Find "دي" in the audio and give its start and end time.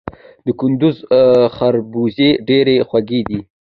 3.27-3.39